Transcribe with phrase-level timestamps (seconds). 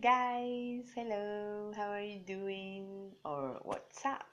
[0.00, 3.12] guys, hello, how are you doing?
[3.22, 4.24] Or what's up?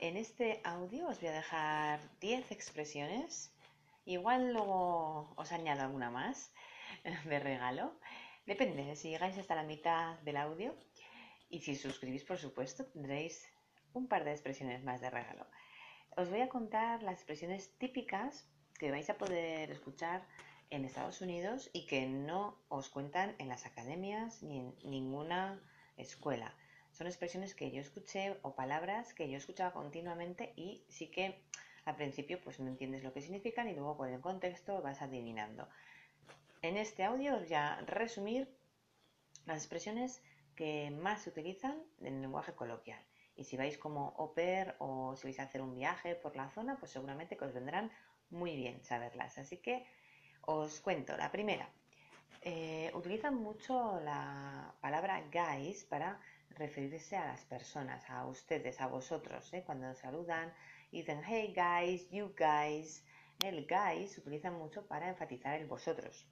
[0.00, 3.52] En este audio os voy a dejar 10 expresiones.
[4.06, 6.50] Igual luego os añado alguna más
[7.26, 7.92] de regalo.
[8.46, 10.74] Depende, si llegáis hasta la mitad del audio
[11.50, 13.46] y si suscribís, por supuesto, tendréis
[13.92, 15.46] un par de expresiones más de regalo.
[16.16, 20.22] Os voy a contar las expresiones típicas que vais a poder escuchar
[20.70, 25.60] en Estados Unidos y que no os cuentan en las academias ni en ninguna
[25.96, 26.54] escuela.
[26.92, 31.42] Son expresiones que yo escuché o palabras que yo escuchaba continuamente y sí que
[31.84, 35.68] al principio pues no entiendes lo que significan y luego con el contexto vas adivinando.
[36.62, 38.48] En este audio os voy a resumir
[39.44, 40.22] las expresiones
[40.54, 43.00] que más se utilizan en el lenguaje coloquial.
[43.36, 46.48] Y si vais como au pair o si vais a hacer un viaje por la
[46.50, 47.90] zona, pues seguramente que os vendrán
[48.30, 49.38] muy bien saberlas.
[49.38, 49.84] Así que
[50.46, 51.68] os cuento, la primera.
[52.42, 59.52] Eh, utilizan mucho la palabra guys para referirse a las personas, a ustedes, a vosotros,
[59.54, 59.62] ¿eh?
[59.64, 60.52] cuando saludan
[60.90, 63.04] y dicen hey guys, you guys.
[63.42, 66.26] El guys se utiliza mucho para enfatizar el vosotros.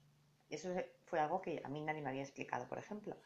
[0.49, 0.69] Eso
[1.05, 3.17] fue algo que a mí nadie me había explicado, por ejemplo.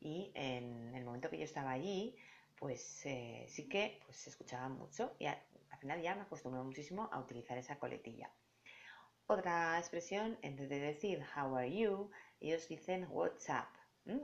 [0.00, 2.16] Y en el momento que yo estaba allí,
[2.58, 5.38] pues eh, sí que pues, se escuchaba mucho y al
[5.80, 8.30] final ya me acostumbré muchísimo a utilizar esa coletilla.
[9.30, 13.68] Otra expresión, en vez de decir how are you, ellos dicen what's up,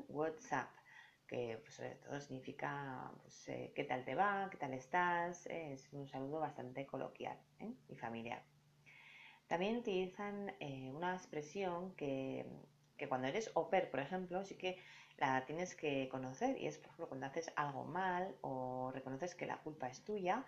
[0.09, 0.71] what's up,
[1.29, 5.75] que pues, sobre todo significa pues, eh, qué tal te va, qué tal estás, eh,
[5.75, 7.75] es un saludo bastante coloquial ¿eh?
[7.91, 8.43] y familiar.
[9.47, 10.51] También utilizan
[10.95, 12.47] una expresión que,
[12.97, 14.79] que, cuando eres au por ejemplo, sí que
[15.19, 19.45] la tienes que conocer y es, por ejemplo, cuando haces algo mal o reconoces que
[19.45, 20.47] la culpa es tuya,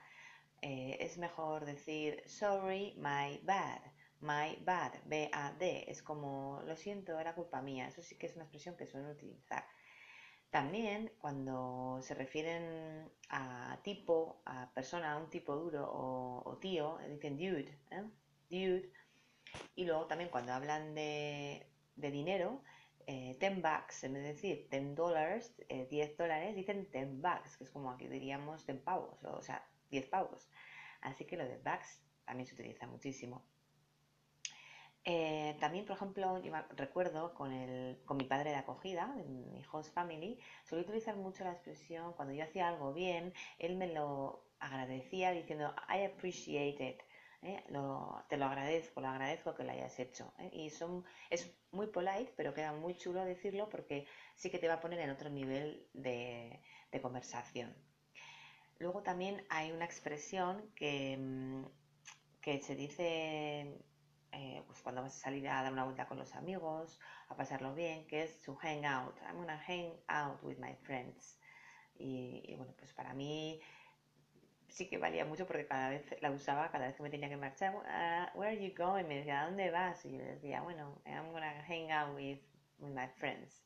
[0.62, 3.82] es mejor decir sorry, my bad
[4.20, 7.88] My bad, B-A-D, es como lo siento, era culpa mía.
[7.88, 9.64] Eso sí que es una expresión que suelen utilizar.
[10.50, 17.36] También cuando se refieren a tipo, a persona, a un tipo duro o, tío, dicen
[17.36, 18.04] dude, ¿eh?
[18.48, 18.90] dude.
[19.74, 21.66] Y luego también cuando hablan de,
[21.96, 22.62] dinero,
[23.06, 27.56] eh, 10 bucks, en vez de decir 10 dólares, 10 eh, dólares, dicen 10 bucks,
[27.56, 30.48] que es como aquí diríamos 10 pavos, o sea, 10 pavos.
[31.00, 33.44] Así que lo de bucks también se utiliza muchísimo.
[35.08, 36.42] Eh, también, por ejemplo,
[36.76, 41.44] recuerdo con, el, con mi padre de acogida, en mi host family, solía utilizar mucho
[41.44, 47.00] la expresión cuando yo hacía algo bien, él me lo agradecía diciendo I appreciate it.
[47.42, 47.62] ¿eh?
[48.28, 50.32] te lo agradezco, lo agradezco que lo hayas hecho.
[50.40, 50.50] ¿eh?
[50.52, 54.74] Y son, es muy polite, pero queda muy chulo decirlo porque sí que te va
[54.74, 57.72] a poner en otro nivel de, de conversación.
[58.80, 61.64] Luego también hay una expresión que, mm,
[62.40, 63.78] que se dice
[64.36, 67.74] eh, pues cuando vas a salir a dar una vuelta con los amigos, a pasarlo
[67.74, 69.16] bien, que es to hang out.
[69.22, 71.38] I'm gonna hang out with my friends.
[71.98, 73.60] Y, bueno, pues para mí
[74.68, 77.38] sí que valía mucho porque cada vez la usaba, cada vez que me tenía que
[77.38, 79.06] marchar, uh, where are you going?
[79.06, 80.04] Me decía, ¿a dónde vas?
[80.04, 82.40] Y yo decía, bueno, I'm gonna hang out with,
[82.78, 83.64] with my friends.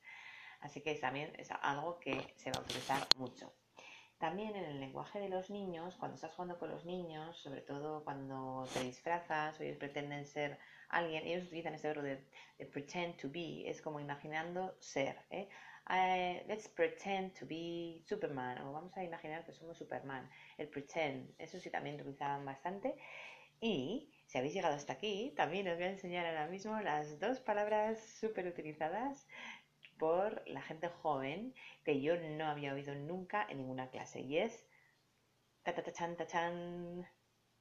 [0.60, 3.52] Así que también es algo que se va a utilizar mucho.
[4.20, 8.04] También en el lenguaje de los niños, cuando estás jugando con los niños, sobre todo
[8.04, 10.58] cuando te disfrazas o ellos pretenden ser
[10.90, 12.18] alguien, ellos utilizan este verbo de,
[12.70, 15.16] pretend to be, es como imaginando ser.
[15.30, 15.48] ¿eh?
[16.48, 20.28] let's pretend to be Superman, o vamos a imaginar que somos Superman.
[20.58, 22.96] El pretend, eso sí también lo utilizaban bastante.
[23.58, 27.40] Y si habéis llegado hasta aquí, también os voy a enseñar ahora mismo las dos
[27.40, 29.26] palabras súper utilizadas
[30.00, 34.66] por la gente joven que yo no había oído nunca en ninguna clase y es
[35.62, 36.26] ta ta chan ta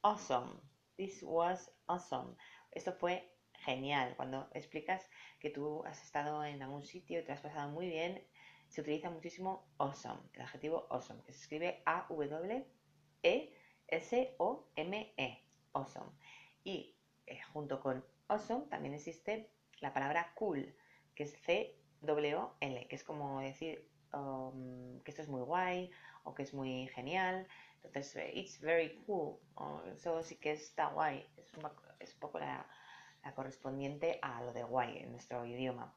[0.01, 0.53] awesome.
[0.95, 2.37] This was awesome.
[2.71, 3.29] Esto fue
[3.65, 4.15] genial.
[4.15, 8.25] Cuando explicas que tú has estado en algún sitio y te has pasado muy bien,
[8.69, 12.63] se utiliza muchísimo awesome, el adjetivo awesome, que se escribe A-W-E-S-O-M-E,
[15.17, 15.43] -E,
[15.73, 16.11] awesome.
[16.63, 16.95] Y
[17.25, 19.51] eh, junto con awesome también existe
[19.81, 20.73] la palabra cool,
[21.15, 25.91] que es C W-L, que es como decir um, que esto es muy guay
[26.23, 27.47] o que es muy genial.
[27.83, 29.39] Entonces, it's very cool.
[29.93, 31.25] eso sí que está guay.
[31.37, 32.65] Es, un poco la,
[33.35, 35.93] correspondiente a lo de guay en nuestro idioma.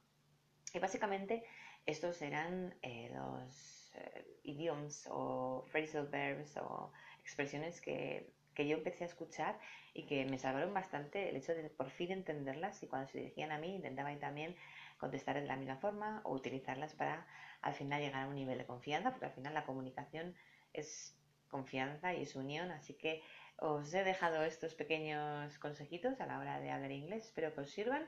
[0.74, 1.44] Y básicamente
[1.86, 9.04] estos serán eh, los eh, idioms o phrasal verbs o expresiones que, que, yo empecé
[9.04, 9.58] a escuchar
[9.94, 13.52] y que me salvaron bastante el hecho de por fin entenderlas y cuando se dirigían
[13.52, 14.56] a mí intentaba también
[14.98, 17.26] contestar de la misma forma o utilizarlas para
[17.60, 20.34] al final llegar a un nivel de confianza, porque al final la comunicación
[20.72, 21.16] es
[21.48, 23.22] confianza y es unión, así que
[23.58, 27.70] os he dejado estos pequeños consejitos a la hora de hablar inglés, espero que os
[27.70, 28.06] sirvan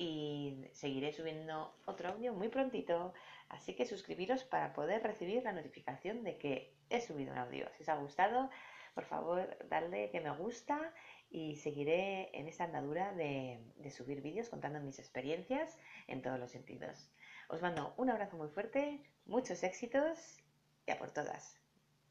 [0.00, 3.12] y seguiré subiendo otro audio muy prontito.
[3.50, 7.68] Así que suscribiros para poder recibir la notificación de que he subido un audio.
[7.76, 8.48] Si os ha gustado,
[8.94, 10.92] por favor, darle que me gusta
[11.30, 15.78] y seguiré en esta andadura de, de subir vídeos contando mis experiencias
[16.08, 17.10] en todos los sentidos.
[17.48, 20.38] Os mando un abrazo muy fuerte, muchos éxitos
[20.86, 21.60] y a por todas.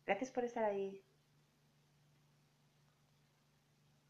[0.06, 1.04] Gracias por estar ahí.